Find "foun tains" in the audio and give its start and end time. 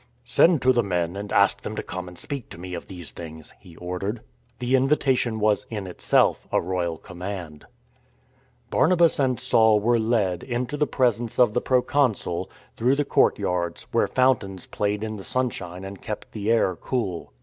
14.07-14.65